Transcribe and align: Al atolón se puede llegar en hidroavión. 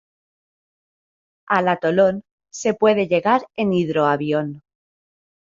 Al 1.45 1.67
atolón 1.67 2.23
se 2.49 2.73
puede 2.73 3.07
llegar 3.07 3.43
en 3.55 3.71
hidroavión. 3.73 4.63